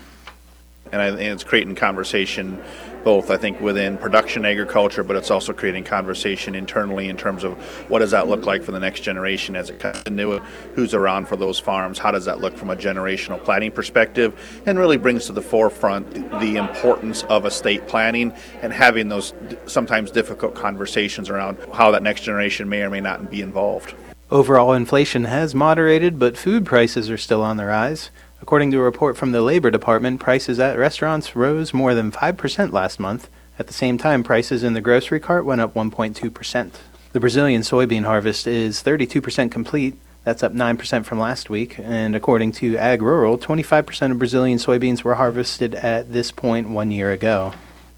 And, 0.92 1.02
I, 1.02 1.08
and 1.08 1.20
it's 1.20 1.44
creating 1.44 1.76
conversation 1.76 2.62
both, 3.06 3.30
I 3.30 3.38
think, 3.38 3.62
within 3.62 3.98
production 3.98 4.46
agriculture, 4.46 5.04
but 5.04 5.16
it's 5.16 5.30
also 5.30 5.54
creating 5.54 5.84
conversation 5.84 6.56
internally 6.56 7.08
in 7.08 7.16
terms 7.16 7.44
of 7.44 7.54
what 7.88 8.00
does 8.00 8.12
that 8.12 8.28
look 8.28 8.48
like 8.48 8.64
for 8.64 8.72
the 8.72 8.80
next 8.80 9.02
generation 9.02 9.56
as 9.56 9.70
it 9.70 9.80
comes 9.80 10.02
into 10.08 10.40
who's 10.74 10.96
around 10.96 11.28
for 11.28 11.36
those 11.36 11.60
farms, 11.60 12.00
how 12.00 12.10
does 12.10 12.26
that 12.26 12.42
look 12.42 12.58
from 12.58 12.72
a 12.72 12.76
generational 12.76 13.42
planning 13.42 13.72
perspective, 13.72 14.62
and 14.66 14.80
really 14.80 14.98
brings 14.98 15.28
to 15.28 15.34
the 15.34 15.42
forefront 15.42 16.12
the 16.40 16.58
importance 16.58 17.22
of 17.26 17.46
estate 17.46 17.88
planning 17.88 18.34
and 18.64 18.74
having 18.74 19.08
those 19.08 19.34
sometimes 19.68 20.10
difficult 20.10 20.56
conversations 20.56 21.30
around 21.30 21.60
how 21.74 21.92
that 21.92 22.02
next 22.02 22.22
generation 22.22 22.68
may 22.68 22.82
or 22.82 22.90
may 22.90 23.02
not 23.02 23.30
be 23.30 23.42
involved. 23.42 23.94
Overall 24.32 24.74
inflation 24.74 25.26
has 25.26 25.54
moderated, 25.54 26.18
but 26.18 26.36
food 26.36 26.66
prices 26.66 27.12
are 27.12 27.18
still 27.18 27.44
on 27.44 27.58
the 27.58 27.66
rise. 27.66 28.10
According 28.42 28.72
to 28.72 28.80
a 28.80 28.84
report 28.84 29.18
from 29.18 29.32
the 29.32 29.42
Labor 29.42 29.72
Department, 29.72 30.20
prices 30.20 30.60
at 30.60 30.78
restaurants 30.78 31.36
rose 31.36 31.74
more 31.74 31.94
than 31.94 32.12
5% 32.12 32.72
last 32.72 33.00
month. 33.00 33.30
At 33.58 33.68
the 33.68 33.74
same 33.74 33.98
time, 33.98 34.24
prices 34.24 34.64
in 34.64 34.74
the 34.74 34.82
grocery 34.82 35.20
cart 35.20 35.46
went 35.46 35.62
up 35.62 35.74
1.2%. 35.74 36.72
The 37.14 37.20
Brazilian 37.20 37.62
soybean 37.62 38.04
harvest 38.04 38.46
is 38.46 38.84
32% 38.84 39.50
complete. 39.50 39.96
That's 40.26 40.44
up 40.44 40.54
9% 40.54 41.06
from 41.06 41.20
last 41.20 41.50
week. 41.50 41.80
And 41.80 42.16
according 42.16 42.52
to 42.54 42.74
AgRural, 42.74 43.40
25% 43.40 44.12
of 44.12 44.20
Brazilian 44.20 44.58
soybeans 44.58 45.04
were 45.04 45.16
harvested 45.16 45.74
at 45.76 46.12
this 46.12 46.32
point 46.32 46.70
one 46.70 46.92
year 46.92 47.12
ago. 47.12 47.54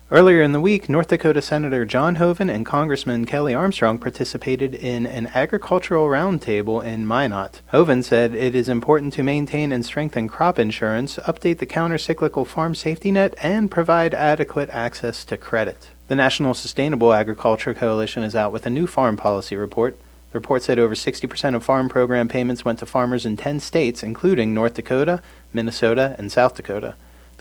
Earlier 0.10 0.42
in 0.42 0.54
the 0.54 0.62
week, 0.62 0.88
North 0.88 1.10
Dakota 1.10 1.42
Senator 1.42 1.84
John 1.84 2.16
Hoeven 2.16 2.50
and 2.50 2.66
Congressman 2.66 3.26
Kelly 3.26 3.54
Armstrong 3.54 3.98
participated 3.98 4.74
in 4.74 5.06
an 5.06 5.28
agricultural 5.36 6.08
roundtable 6.08 6.82
in 6.82 7.06
Minot. 7.06 7.60
Hoeven 7.74 8.04
said 8.04 8.34
it 8.34 8.56
is 8.56 8.70
important 8.70 9.12
to 9.14 9.24
maintain 9.24 9.74
and 9.74 9.86
strengthen 9.86 10.30
crop 10.30 10.60
insurance, 10.60 11.18
update 11.28 11.58
the 11.58 11.66
countercyclical 11.66 12.48
farm 12.48 12.74
safety 12.74 13.12
net, 13.12 13.36
and 13.44 13.70
provide 13.70 14.14
adequate 14.14 14.70
access 14.70 15.26
to 15.26 15.36
credit. 15.36 15.90
The 16.08 16.16
National 16.16 16.54
Sustainable 16.54 17.12
Agriculture 17.12 17.74
Coalition 17.74 18.24
is 18.24 18.34
out 18.34 18.54
with 18.54 18.66
a 18.66 18.70
new 18.70 18.88
farm 18.88 19.18
policy 19.18 19.58
report. 19.58 19.98
The 20.32 20.40
report 20.40 20.64
said 20.64 20.80
over 20.80 20.96
60% 20.96 21.54
of 21.54 21.66
farm 21.66 21.90
program 21.90 22.30
payments 22.30 22.64
went 22.64 22.80
to 22.80 22.86
farmers 22.86 23.26
in 23.26 23.36
10 23.36 23.60
states, 23.60 24.04
including 24.04 24.54
North 24.54 24.76
Dakota, 24.76 25.22
Minnesota, 25.52 26.16
and 26.18 26.32
South 26.32 26.56
Dakota. 26.56 26.96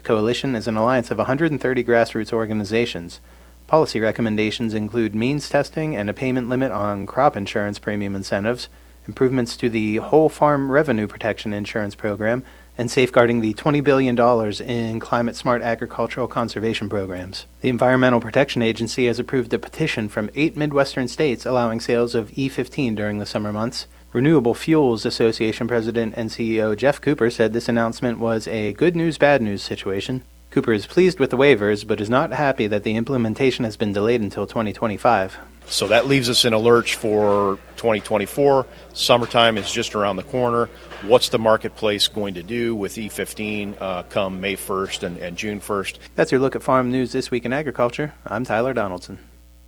Coalition 0.06 0.54
is 0.54 0.68
an 0.68 0.76
alliance 0.76 1.10
of 1.10 1.18
130 1.18 1.82
grassroots 1.82 2.32
organizations. 2.32 3.18
Policy 3.66 3.98
recommendations 3.98 4.72
include 4.72 5.16
means 5.16 5.48
testing 5.48 5.96
and 5.96 6.08
a 6.08 6.14
payment 6.14 6.48
limit 6.48 6.70
on 6.70 7.06
crop 7.06 7.36
insurance 7.36 7.80
premium 7.80 8.14
incentives, 8.14 8.68
improvements 9.08 9.56
to 9.56 9.68
the 9.68 9.96
whole 9.96 10.28
farm 10.28 10.70
revenue 10.70 11.08
protection 11.08 11.52
insurance 11.52 11.96
program, 11.96 12.44
and 12.78 12.88
safeguarding 12.88 13.40
the 13.40 13.54
$20 13.54 13.82
billion 13.82 14.16
in 14.62 15.00
climate 15.00 15.34
smart 15.34 15.60
agricultural 15.60 16.28
conservation 16.28 16.88
programs. 16.88 17.46
The 17.60 17.68
Environmental 17.68 18.20
Protection 18.20 18.62
Agency 18.62 19.06
has 19.08 19.18
approved 19.18 19.52
a 19.54 19.58
petition 19.58 20.08
from 20.08 20.30
eight 20.36 20.56
Midwestern 20.56 21.08
states 21.08 21.44
allowing 21.44 21.80
sales 21.80 22.14
of 22.14 22.30
E15 22.30 22.94
during 22.94 23.18
the 23.18 23.26
summer 23.26 23.52
months. 23.52 23.88
Renewable 24.12 24.54
Fuels 24.54 25.04
Association 25.04 25.66
President 25.66 26.14
and 26.16 26.30
CEO 26.30 26.76
Geoff 26.76 27.00
Cooper 27.00 27.28
said 27.28 27.52
this 27.52 27.68
announcement 27.68 28.18
was 28.18 28.46
a 28.46 28.72
good 28.74 28.94
news, 28.94 29.18
bad 29.18 29.42
news 29.42 29.62
situation. 29.62 30.22
Cooper 30.50 30.72
is 30.72 30.86
pleased 30.86 31.18
with 31.18 31.30
the 31.30 31.36
waivers, 31.36 31.86
but 31.86 32.00
is 32.00 32.08
not 32.08 32.32
happy 32.32 32.66
that 32.68 32.84
the 32.84 32.94
implementation 32.94 33.64
has 33.64 33.76
been 33.76 33.92
delayed 33.92 34.20
until 34.20 34.46
2025. 34.46 35.36
So 35.66 35.88
that 35.88 36.06
leaves 36.06 36.30
us 36.30 36.44
in 36.44 36.52
a 36.52 36.58
lurch 36.58 36.94
for 36.94 37.58
2024. 37.76 38.64
Summertime 38.94 39.58
is 39.58 39.70
just 39.70 39.96
around 39.96 40.16
the 40.16 40.22
corner. 40.22 40.70
What's 41.02 41.28
the 41.28 41.40
marketplace 41.40 42.06
going 42.06 42.34
to 42.34 42.44
do 42.44 42.76
with 42.76 42.94
E15 42.94 43.76
uh, 43.80 44.02
come 44.04 44.40
May 44.40 44.56
1st 44.56 45.02
and, 45.02 45.18
and 45.18 45.36
June 45.36 45.60
1st? 45.60 45.98
That's 46.14 46.30
your 46.30 46.40
look 46.40 46.54
at 46.54 46.62
farm 46.62 46.92
news 46.92 47.10
this 47.10 47.32
week 47.32 47.44
in 47.44 47.52
agriculture. 47.52 48.14
I'm 48.24 48.44
Tyler 48.44 48.72
Donaldson. 48.72 49.18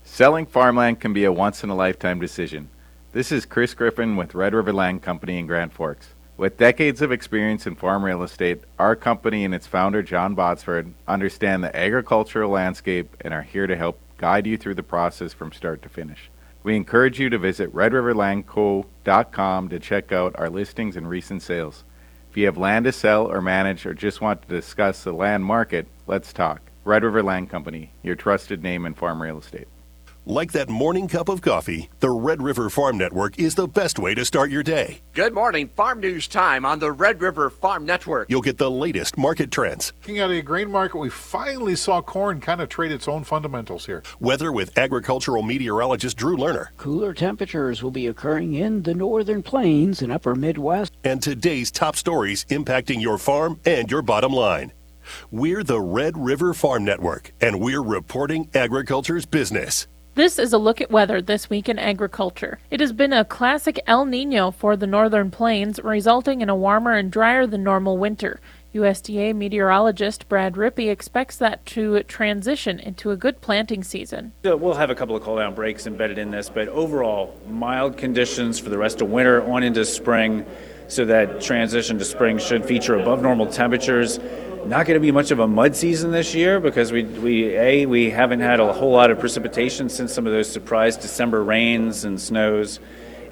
Selling 0.05 0.47
farmland 0.47 1.01
can 1.01 1.13
be 1.13 1.25
a 1.25 1.33
once 1.33 1.65
in 1.65 1.71
a 1.71 1.75
lifetime 1.75 2.21
decision. 2.21 2.71
This 3.11 3.33
is 3.33 3.47
Chris 3.47 3.73
Griffin 3.73 4.17
with 4.17 4.35
Red 4.35 4.53
River 4.53 4.71
Land 4.71 5.01
Company 5.01 5.39
in 5.39 5.47
Grand 5.47 5.73
Forks. 5.73 6.11
With 6.37 6.59
decades 6.59 7.01
of 7.01 7.11
experience 7.11 7.67
in 7.67 7.75
farm 7.75 8.05
real 8.05 8.23
estate, 8.23 8.61
our 8.79 8.95
company 8.95 9.47
and 9.47 9.55
its 9.55 9.67
founder, 9.67 10.03
John 10.03 10.37
Botsford, 10.37 10.93
understand 11.07 11.65
the 11.65 11.75
agricultural 11.75 12.51
landscape 12.51 13.17
and 13.23 13.33
are 13.33 13.41
here 13.41 13.67
to 13.67 13.77
help 13.77 13.99
guide 14.19 14.47
you 14.47 14.59
through 14.59 14.75
the 14.75 14.83
process 14.83 15.33
from 15.33 15.53
start 15.53 15.81
to 15.83 15.89
finish. 15.89 16.29
We 16.63 16.77
encourage 16.77 17.19
you 17.19 17.31
to 17.31 17.39
visit 17.39 17.75
redriverlandco.com 17.75 19.69
to 19.71 19.79
check 19.79 20.13
out 20.13 20.39
our 20.39 20.51
listings 20.51 20.95
and 20.95 21.09
recent 21.09 21.41
sales. 21.41 21.85
If 22.31 22.37
you 22.37 22.45
have 22.45 22.59
land 22.59 22.85
to 22.85 22.93
sell 22.93 23.25
or 23.25 23.41
manage 23.41 23.87
or 23.87 23.95
just 23.95 24.21
want 24.21 24.43
to 24.43 24.49
discuss 24.49 25.03
the 25.03 25.13
land 25.13 25.47
market, 25.47 25.87
let's 26.07 26.35
talk. 26.35 26.61
Red 26.85 27.05
River 27.05 27.23
Land 27.23 27.49
Company, 27.49 27.91
your 28.03 28.17
trusted 28.17 28.63
name 28.63 28.85
in 28.85 28.93
farm 28.93 29.23
real 29.23 29.39
estate. 29.39 29.67
Like 30.29 30.53
that 30.53 30.69
morning 30.69 31.09
cup 31.09 31.31
of 31.31 31.41
coffee, 31.41 31.89
the 32.01 32.11
Red 32.11 32.43
River 32.43 32.69
Farm 32.69 32.99
Network 32.99 33.39
is 33.39 33.55
the 33.55 33.67
best 33.67 33.99
way 33.99 34.15
to 34.15 34.27
start 34.27 34.51
your 34.51 34.63
day. 34.63 35.01
Good 35.15 35.33
morning, 35.33 35.69
Farm 35.69 36.01
News 36.01 36.29
Time 36.29 36.67
on 36.67 36.81
the 36.81 36.93
Red 36.93 37.23
River 37.23 37.49
Farm 37.49 37.87
Network. 37.87 38.29
You'll 38.29 38.43
get 38.43 38.59
the 38.59 38.71
latest 38.71 39.17
market 39.17 39.51
trends. 39.51 39.95
Looking 40.03 40.19
at 40.19 40.31
a 40.31 40.43
grain 40.43 40.71
market, 40.71 40.99
we 40.99 41.09
finally 41.09 41.75
saw 41.77 42.03
corn 42.03 42.43
kind 42.43 42.61
of 42.61 42.69
trade 42.69 42.93
its 42.93 43.09
own 43.09 43.25
fundamentals 43.25 43.87
here. 43.87 44.03
Weather 44.21 44.53
with 44.53 44.77
agricultural 44.77 45.43
meteorologist 45.43 46.19
Drew 46.19 46.37
Lerner. 46.37 46.77
Cooler 46.77 47.15
temperatures 47.15 47.83
will 47.83 47.91
be 47.91 48.07
occurring 48.07 48.53
in 48.53 48.83
the 48.83 48.93
northern 48.93 49.43
plains 49.43 50.03
and 50.03 50.13
upper 50.13 50.35
Midwest. 50.35 50.93
And 51.05 51.23
today's 51.23 51.71
top 51.71 51.97
stories 51.97 52.45
impacting 52.51 53.01
your 53.01 53.17
farm 53.17 53.61
and 53.65 53.91
your 53.91 54.03
bottom 54.03 54.35
line. 54.35 54.75
We're 55.31 55.65
the 55.65 55.81
Red 55.81 56.19
River 56.19 56.53
Farm 56.53 56.85
Network, 56.85 57.33
and 57.41 57.63
we're 57.63 57.83
reporting 57.83 58.51
agriculture's 58.55 59.25
business. 59.25 59.87
This 60.19 60.37
is 60.37 60.53
a 60.53 60.59
look 60.59 60.81
at 60.81 60.91
weather 60.91 61.23
this 61.23 61.49
week 61.49 61.69
in 61.69 61.79
agriculture. 61.79 62.59
It 62.73 62.81
has 62.81 62.93
been 62.93 63.13
a 63.13 63.25
classic 63.25 63.79
El 63.87 64.05
Nino 64.05 64.51
for 64.51 64.77
the 64.77 64.85
northern 64.85 65.31
plains, 65.31 65.79
resulting 65.79 66.41
in 66.41 66.49
a 66.49 66.57
warmer 66.57 66.95
and 66.95 67.09
drier 67.09 67.47
than 67.47 67.63
normal 67.63 67.99
winter. 67.99 68.41
USDA 68.75 69.33
meteorologist 69.33 70.29
Brad 70.29 70.55
Rippey 70.55 70.91
expects 70.91 71.37
that 71.37 71.65
to 71.67 72.03
transition 72.03 72.81
into 72.81 73.13
a 73.13 73.17
good 73.17 73.41
planting 73.41 73.85
season. 73.85 74.33
We'll 74.43 74.75
have 74.75 74.91
a 74.91 74.97
couple 74.97 75.15
of 75.15 75.23
cold 75.23 75.39
down 75.39 75.55
breaks 75.55 75.87
embedded 75.87 76.19
in 76.19 76.33
this, 76.33 76.51
but 76.51 76.67
overall, 76.67 77.41
mild 77.49 77.97
conditions 77.97 78.59
for 78.59 78.71
the 78.71 78.79
rest 78.79 79.01
of 79.01 79.09
winter 79.09 79.49
on 79.49 79.63
into 79.63 79.85
spring. 79.85 80.45
So 80.89 81.05
that 81.05 81.41
transition 81.41 81.97
to 81.97 82.05
spring 82.05 82.39
should 82.39 82.65
feature 82.65 82.99
above 82.99 83.23
normal 83.23 83.47
temperatures 83.47 84.19
not 84.67 84.87
going 84.87 84.95
to 84.95 85.01
be 85.01 85.11
much 85.11 85.31
of 85.31 85.39
a 85.39 85.47
mud 85.49 85.75
season 85.77 86.11
this 86.11 86.35
year 86.35 86.61
because 86.61 86.93
we, 86.93 87.05
we 87.05 87.57
a 87.57 87.87
we 87.87 88.11
haven't 88.11 88.41
had 88.41 88.61
a 88.61 88.73
whole 88.73 88.93
lot 88.93 89.11
of 89.11 89.19
precipitation 89.19 89.89
since 89.89 90.13
some 90.13 90.27
of 90.27 90.33
those 90.33 90.51
surprise 90.51 90.97
December 90.97 91.43
rains 91.43 92.05
and 92.05 92.21
snows, 92.21 92.81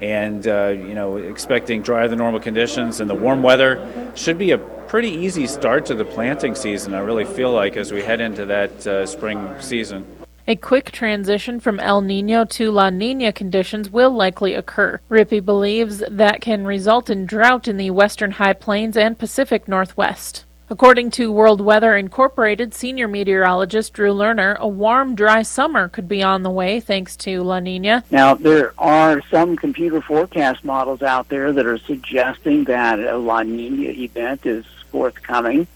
and 0.01 0.47
uh, 0.47 0.67
you 0.67 0.93
know 0.93 1.17
expecting 1.17 1.81
drier 1.81 2.07
than 2.07 2.19
normal 2.19 2.39
conditions 2.39 2.99
and 2.99 3.09
the 3.09 3.15
warm 3.15 3.43
weather 3.43 4.11
should 4.15 4.37
be 4.37 4.51
a 4.51 4.57
pretty 4.57 5.09
easy 5.09 5.47
start 5.47 5.85
to 5.85 5.95
the 5.95 6.05
planting 6.05 6.55
season. 6.55 6.93
I 6.93 6.99
really 6.99 7.25
feel 7.25 7.51
like 7.51 7.77
as 7.77 7.91
we 7.91 8.01
head 8.01 8.21
into 8.21 8.45
that 8.45 8.87
uh, 8.87 9.05
spring 9.05 9.53
season. 9.59 10.05
A 10.49 10.55
quick 10.55 10.91
transition 10.91 11.59
from 11.59 11.77
El 11.81 11.99
Nino 11.99 12.45
to 12.45 12.71
La 12.71 12.89
Nina 12.89 13.33
conditions 13.33 13.89
will 13.89 14.11
likely 14.11 14.53
occur. 14.53 15.01
Rippey 15.09 15.43
believes 15.43 16.01
that 16.09 16.39
can 16.39 16.65
result 16.65 17.09
in 17.09 17.25
drought 17.25 17.67
in 17.67 17.75
the 17.75 17.91
western 17.91 18.31
high 18.31 18.53
plains 18.53 18.95
and 18.95 19.19
Pacific 19.19 19.67
Northwest. 19.67 20.45
According 20.69 21.11
to 21.11 21.31
World 21.31 21.61
Weather 21.61 21.95
Incorporated 21.95 22.73
senior 22.73 23.07
meteorologist 23.07 23.93
Drew 23.93 24.13
Lerner, 24.13 24.57
a 24.59 24.67
warm, 24.67 25.15
dry 25.15 25.41
summer 25.41 25.87
could 25.87 26.09
be 26.09 26.21
on 26.21 26.43
the 26.43 26.49
way 26.49 26.81
thanks 26.81 27.15
to 27.17 27.41
La 27.41 27.61
Nina. 27.61 28.03
Now, 28.11 28.33
there 28.33 28.73
are 28.77 29.21
some 29.31 29.55
computer 29.55 30.01
forecast 30.01 30.65
models 30.65 31.01
out 31.01 31.29
there 31.29 31.53
that 31.53 31.65
are 31.65 31.77
suggesting 31.77 32.65
that 32.65 32.99
a 32.99 33.15
La 33.15 33.43
Nina 33.43 33.91
event 33.91 34.45
is 34.45 34.65
forthcoming. 34.91 35.67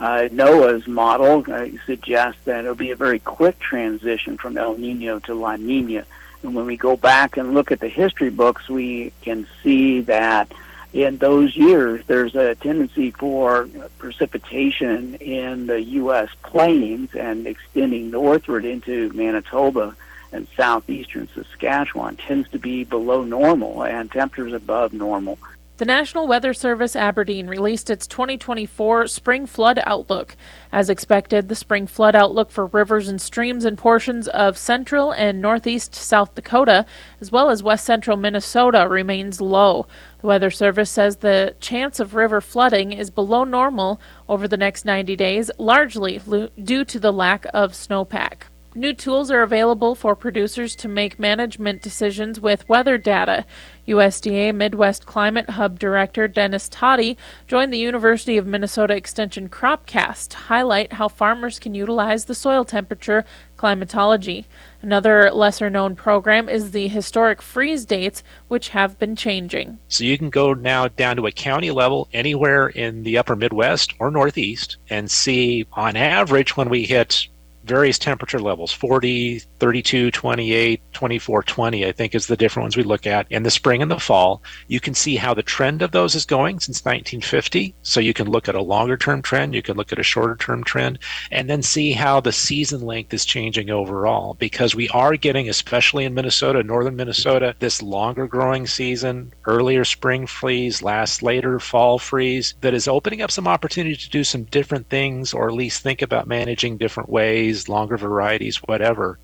Uh, 0.00 0.28
NOAA's 0.32 0.88
model 0.88 1.44
uh, 1.46 1.68
suggests 1.86 2.40
that 2.44 2.64
it'll 2.64 2.74
be 2.74 2.90
a 2.90 2.96
very 2.96 3.20
quick 3.20 3.60
transition 3.60 4.36
from 4.38 4.58
El 4.58 4.76
Nino 4.76 5.20
to 5.20 5.34
La 5.34 5.54
Nina. 5.54 6.04
And 6.42 6.56
when 6.56 6.66
we 6.66 6.76
go 6.76 6.96
back 6.96 7.36
and 7.36 7.54
look 7.54 7.70
at 7.70 7.78
the 7.78 7.88
history 7.88 8.30
books, 8.30 8.68
we 8.68 9.12
can 9.22 9.46
see 9.62 10.00
that 10.00 10.50
in 10.92 11.16
those 11.18 11.56
years, 11.56 12.04
there's 12.06 12.34
a 12.34 12.54
tendency 12.54 13.10
for 13.10 13.68
precipitation 13.98 15.14
in 15.16 15.66
the 15.66 15.82
U.S. 15.82 16.28
plains 16.42 17.14
and 17.14 17.46
extending 17.46 18.10
northward 18.10 18.64
into 18.64 19.10
Manitoba 19.12 19.96
and 20.32 20.46
southeastern 20.56 21.28
Saskatchewan 21.34 22.16
tends 22.16 22.48
to 22.50 22.58
be 22.58 22.84
below 22.84 23.22
normal 23.22 23.84
and 23.84 24.10
temperatures 24.10 24.52
above 24.52 24.92
normal. 24.92 25.38
The 25.78 25.86
National 25.86 26.28
Weather 26.28 26.54
Service 26.54 26.94
Aberdeen 26.94 27.48
released 27.48 27.90
its 27.90 28.06
2024 28.06 29.08
spring 29.08 29.46
flood 29.46 29.80
outlook. 29.84 30.36
As 30.70 30.88
expected, 30.88 31.48
the 31.48 31.56
spring 31.56 31.86
flood 31.86 32.14
outlook 32.14 32.50
for 32.50 32.66
rivers 32.66 33.08
and 33.08 33.20
streams 33.20 33.64
in 33.64 33.76
portions 33.76 34.28
of 34.28 34.58
central 34.58 35.12
and 35.12 35.40
northeast 35.40 35.94
South 35.94 36.34
Dakota, 36.34 36.86
as 37.20 37.32
well 37.32 37.50
as 37.50 37.62
west 37.62 37.84
central 37.84 38.16
Minnesota, 38.16 38.86
remains 38.88 39.40
low. 39.40 39.86
The 40.22 40.28
Weather 40.28 40.52
Service 40.52 40.88
says 40.88 41.16
the 41.16 41.56
chance 41.58 41.98
of 41.98 42.14
river 42.14 42.40
flooding 42.40 42.92
is 42.92 43.10
below 43.10 43.42
normal 43.42 44.00
over 44.28 44.46
the 44.46 44.56
next 44.56 44.84
90 44.84 45.16
days, 45.16 45.50
largely 45.58 46.20
due 46.62 46.84
to 46.84 47.00
the 47.00 47.12
lack 47.12 47.44
of 47.52 47.72
snowpack. 47.72 48.42
New 48.76 48.94
tools 48.94 49.32
are 49.32 49.42
available 49.42 49.96
for 49.96 50.14
producers 50.14 50.76
to 50.76 50.86
make 50.86 51.18
management 51.18 51.82
decisions 51.82 52.38
with 52.40 52.68
weather 52.68 52.98
data. 52.98 53.44
USDA 53.86 54.54
Midwest 54.54 55.06
Climate 55.06 55.50
Hub 55.50 55.78
Director 55.78 56.28
Dennis 56.28 56.68
Todey 56.68 57.16
joined 57.48 57.72
the 57.72 57.78
University 57.78 58.36
of 58.38 58.46
Minnesota 58.46 58.94
Extension 58.94 59.48
Cropcast 59.48 60.28
to 60.28 60.36
highlight 60.36 60.94
how 60.94 61.08
farmers 61.08 61.58
can 61.58 61.74
utilize 61.74 62.26
the 62.26 62.34
soil 62.34 62.64
temperature 62.64 63.24
climatology. 63.56 64.46
Another 64.82 65.30
lesser 65.30 65.70
known 65.70 65.94
program 65.96 66.48
is 66.48 66.70
the 66.70 66.88
historic 66.88 67.42
freeze 67.42 67.84
dates, 67.84 68.22
which 68.48 68.70
have 68.70 68.98
been 68.98 69.16
changing. 69.16 69.78
So 69.88 70.04
you 70.04 70.18
can 70.18 70.30
go 70.30 70.54
now 70.54 70.88
down 70.88 71.16
to 71.16 71.26
a 71.26 71.32
county 71.32 71.70
level 71.70 72.08
anywhere 72.12 72.68
in 72.68 73.02
the 73.02 73.18
upper 73.18 73.36
Midwest 73.36 73.94
or 73.98 74.10
Northeast 74.10 74.76
and 74.90 75.10
see 75.10 75.66
on 75.72 75.96
average 75.96 76.56
when 76.56 76.68
we 76.68 76.84
hit 76.84 77.28
various 77.64 77.98
temperature 77.98 78.40
levels 78.40 78.72
40 78.72 79.40
32 79.58 80.10
28 80.10 80.80
24 80.92 81.42
20 81.42 81.86
i 81.86 81.92
think 81.92 82.14
is 82.14 82.26
the 82.26 82.36
different 82.36 82.64
ones 82.64 82.76
we 82.76 82.82
look 82.82 83.06
at 83.06 83.26
in 83.30 83.42
the 83.42 83.50
spring 83.50 83.82
and 83.82 83.90
the 83.90 83.98
fall. 83.98 84.42
You 84.68 84.80
can 84.80 84.94
see 84.94 85.16
how 85.16 85.34
the 85.34 85.42
trend 85.42 85.82
of 85.82 85.92
those 85.92 86.14
is 86.14 86.24
going 86.24 86.58
since 86.58 86.84
1950 86.84 87.74
so 87.82 88.00
you 88.00 88.12
can 88.12 88.28
look 88.28 88.48
at 88.48 88.54
a 88.54 88.62
longer 88.62 88.96
term 88.96 89.22
trend 89.22 89.54
you 89.54 89.62
can 89.62 89.76
look 89.76 89.92
at 89.92 89.98
a 89.98 90.02
shorter 90.02 90.36
term 90.36 90.64
trend 90.64 90.98
and 91.30 91.48
then 91.48 91.62
see 91.62 91.92
how 91.92 92.20
the 92.20 92.32
season 92.32 92.80
length 92.80 93.14
is 93.14 93.24
changing 93.24 93.70
overall 93.70 94.34
because 94.34 94.74
we 94.74 94.88
are 94.88 95.16
getting 95.16 95.48
especially 95.48 96.04
in 96.04 96.14
minnesota 96.14 96.62
northern 96.62 96.96
minnesota 96.96 97.54
this 97.58 97.82
longer 97.82 98.26
growing 98.26 98.66
season 98.66 99.32
earlier 99.46 99.84
spring 99.84 100.26
freeze 100.26 100.82
last 100.82 101.22
later 101.22 101.58
fall 101.60 101.98
freeze 101.98 102.54
that 102.60 102.74
is 102.74 102.88
opening 102.88 103.22
up 103.22 103.30
some 103.30 103.48
opportunity 103.48 103.96
to 103.96 104.10
do 104.10 104.24
some 104.24 104.44
different 104.44 104.88
things 104.88 105.32
or 105.32 105.48
at 105.48 105.54
least 105.54 105.82
think 105.82 106.02
about 106.02 106.26
managing 106.26 106.76
different 106.76 107.08
ways 107.08 107.51
varieties, 107.52 107.68
longer 107.68 107.96
varieties, 107.96 108.56
whatever. 108.58 109.18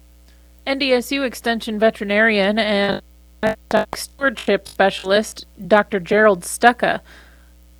NDSU 0.67 1.25
Extension 1.25 1.79
veterinarian 1.79 2.59
and 2.59 3.03
stewardship 3.95 4.69
specialist 4.69 5.47
Dr. 5.67 6.01
Gerald 6.01 6.43
Stokka 6.43 7.01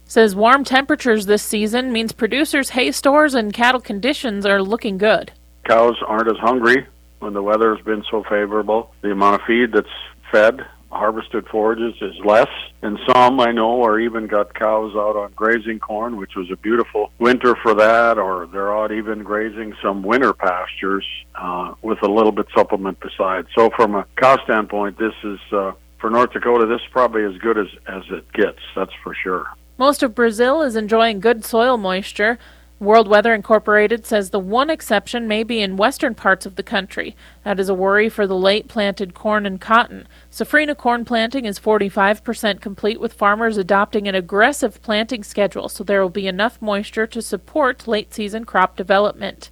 says 0.07 0.35
warm 0.35 0.65
temperatures 0.65 1.27
this 1.27 1.43
season 1.43 1.93
means 1.93 2.13
producers' 2.13 2.71
hay 2.71 2.93
stores 2.93 3.35
and 3.35 3.53
cattle 3.53 3.81
conditions 3.81 4.47
are 4.47 4.63
looking 4.63 4.97
good. 4.97 5.33
Cows 5.65 5.97
aren't 6.07 6.31
as 6.31 6.39
hungry 6.39 6.87
when 7.19 7.35
the 7.35 7.43
weather 7.43 7.75
has 7.75 7.85
been 7.85 8.03
so 8.11 8.23
favorable. 8.23 8.91
The 9.03 9.11
amount 9.11 9.41
of 9.41 9.47
feed 9.47 9.73
that's 9.73 9.89
fed 10.31 10.65
harvested 10.91 11.47
forages 11.49 11.95
is 12.01 12.15
less. 12.25 12.49
And 12.83 12.99
some 13.13 13.41
I 13.41 13.53
know 13.53 13.83
are 13.85 13.99
even 13.99 14.27
got 14.27 14.55
cows 14.55 14.95
out 14.95 15.17
on 15.17 15.33
grazing 15.35 15.81
corn, 15.81 16.17
which 16.17 16.35
was 16.37 16.51
a 16.51 16.57
beautiful 16.57 17.11
winter 17.19 17.57
for 17.63 17.75
that, 17.75 18.19
or 18.19 18.47
they're 18.47 18.77
out 18.77 18.93
even 18.93 19.23
grazing 19.23 19.75
some 19.83 20.03
winter 20.03 20.33
pastures 20.33 21.05
uh, 21.35 21.75
with 21.83 22.03
a 22.03 22.09
little 22.09 22.33
bit 22.33 22.47
supplement 22.55 22.99
besides. 23.01 23.49
So 23.55 23.71
from 23.71 23.95
a 23.95 24.07
cow 24.17 24.43
standpoint, 24.45 24.99
this 24.99 25.15
is 25.25 25.41
uh, 25.53 25.73
for 26.01 26.11
North 26.11 26.33
Dakota. 26.33 26.67
This 26.67 26.81
is 26.81 26.89
probably 26.91 27.25
as 27.25 27.37
good 27.39 27.59
as 27.59 27.69
as 27.87 28.03
it 28.11 28.33
gets. 28.33 28.61
That's 28.75 28.93
for 29.03 29.15
sure. 29.15 29.47
Most 29.77 30.03
of 30.03 30.15
Brazil 30.15 30.63
is 30.63 30.75
enjoying 30.75 31.21
good 31.21 31.45
soil 31.45 31.77
moisture. 31.77 32.39
World 32.81 33.09
Weather 33.09 33.35
Incorporated 33.35 34.07
says 34.07 34.31
the 34.31 34.39
one 34.39 34.71
exception 34.71 35.27
may 35.27 35.43
be 35.43 35.61
in 35.61 35.77
western 35.77 36.15
parts 36.15 36.47
of 36.47 36.55
the 36.55 36.63
country. 36.63 37.17
That 37.43 37.59
is 37.59 37.69
a 37.69 37.75
worry 37.75 38.09
for 38.09 38.25
the 38.25 38.37
late 38.37 38.69
planted 38.69 39.15
corn 39.15 39.47
and 39.47 39.61
cotton. 39.61 40.07
Safrinha 40.31 40.77
corn 40.77 41.05
planting 41.05 41.45
is 41.45 41.59
45% 41.59 42.61
complete 42.61 43.01
with 43.01 43.13
farmers 43.13 43.57
adopting 43.57 44.07
an 44.07 44.15
aggressive 44.15 44.81
planting 44.81 45.25
schedule 45.25 45.69
so 45.69 45.83
there 45.83 46.01
will 46.01 46.09
be 46.09 46.29
enough 46.29 46.63
moisture 46.63 47.09
to 47.09 47.21
support 47.21 47.89
late 47.89 48.15
season 48.15 48.45
crop 48.45 48.77
development. 48.77 49.51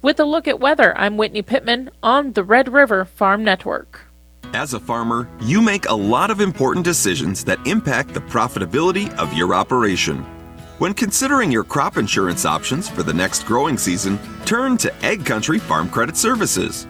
With 0.00 0.18
a 0.18 0.24
look 0.24 0.48
at 0.48 0.58
weather, 0.58 0.96
I'm 0.96 1.18
Whitney 1.18 1.42
Pittman 1.42 1.90
on 2.02 2.32
the 2.32 2.42
Red 2.42 2.72
River 2.72 3.04
Farm 3.04 3.44
Network. 3.44 4.06
As 4.54 4.72
a 4.72 4.80
farmer, 4.80 5.28
you 5.42 5.60
make 5.60 5.86
a 5.90 5.94
lot 5.94 6.30
of 6.30 6.40
important 6.40 6.86
decisions 6.86 7.44
that 7.44 7.66
impact 7.66 8.14
the 8.14 8.20
profitability 8.20 9.14
of 9.18 9.34
your 9.34 9.54
operation. 9.54 10.24
When 10.82 10.94
considering 10.94 11.52
your 11.52 11.62
crop 11.62 11.96
insurance 11.96 12.44
options 12.44 12.88
for 12.88 13.04
the 13.04 13.14
next 13.14 13.46
growing 13.46 13.78
season, 13.78 14.18
turn 14.44 14.76
to 14.78 14.92
Ag 15.04 15.24
Country 15.24 15.60
Farm 15.60 15.88
Credit 15.88 16.16
Services. 16.16 16.88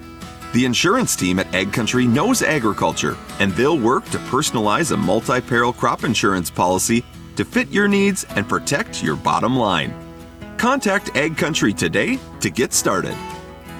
The 0.55 0.65
insurance 0.65 1.15
team 1.15 1.39
at 1.39 1.55
Ag 1.55 1.75
Country 1.75 2.07
knows 2.07 2.41
agriculture, 2.41 3.19
and 3.39 3.53
they'll 3.53 3.79
work 3.79 4.07
to 4.07 4.19
personalize 4.31 4.93
a 4.93 4.97
multi 4.97 5.43
peril 5.43 5.75
crop 5.75 6.05
insurance 6.05 6.49
policy 6.49 7.05
to 7.37 7.45
fit 7.45 7.69
your 7.69 7.87
needs 7.87 8.25
and 8.31 8.49
protect 8.49 9.03
your 9.03 9.15
bottom 9.15 9.59
line. 9.59 9.95
Contact 10.57 11.15
Ag 11.15 11.37
Country 11.37 11.75
today 11.75 12.19
to 12.41 12.49
get 12.49 12.73
started. 12.73 13.15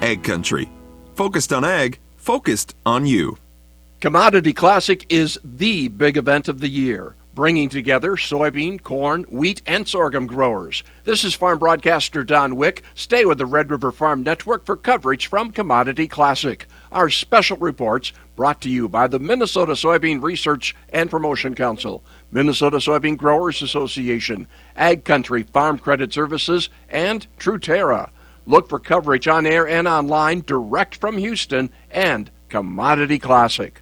Ag 0.03 0.23
Country, 0.23 0.69
focused 1.15 1.51
on 1.51 1.65
ag 1.65 1.97
focused 2.17 2.75
on 2.85 3.07
you. 3.07 3.35
Commodity 4.03 4.51
Classic 4.51 5.05
is 5.07 5.39
the 5.45 5.87
big 5.87 6.17
event 6.17 6.49
of 6.49 6.59
the 6.59 6.67
year, 6.67 7.15
bringing 7.33 7.69
together 7.69 8.17
soybean, 8.17 8.83
corn, 8.83 9.23
wheat, 9.29 9.61
and 9.65 9.87
sorghum 9.87 10.27
growers. 10.27 10.83
This 11.05 11.23
is 11.23 11.33
farm 11.33 11.57
broadcaster 11.57 12.25
Don 12.25 12.57
Wick. 12.57 12.83
Stay 12.95 13.23
with 13.23 13.37
the 13.37 13.45
Red 13.45 13.71
River 13.71 13.93
Farm 13.93 14.21
Network 14.21 14.65
for 14.65 14.75
coverage 14.75 15.27
from 15.27 15.53
Commodity 15.53 16.09
Classic. 16.09 16.65
Our 16.91 17.09
special 17.09 17.55
reports 17.55 18.11
brought 18.35 18.59
to 18.63 18.69
you 18.69 18.89
by 18.89 19.07
the 19.07 19.19
Minnesota 19.19 19.71
Soybean 19.71 20.21
Research 20.21 20.75
and 20.89 21.09
Promotion 21.09 21.55
Council, 21.55 22.03
Minnesota 22.29 22.79
Soybean 22.79 23.15
Growers 23.15 23.61
Association, 23.61 24.49
Ag 24.75 25.05
Country 25.05 25.43
Farm 25.43 25.79
Credit 25.79 26.11
Services, 26.11 26.67
and 26.89 27.25
Truterra. 27.39 28.09
Look 28.45 28.67
for 28.67 28.79
coverage 28.79 29.29
on 29.29 29.45
air 29.45 29.65
and 29.65 29.87
online 29.87 30.43
direct 30.45 30.97
from 30.97 31.17
Houston 31.17 31.69
and 31.89 32.29
Commodity 32.49 33.17
Classic. 33.17 33.79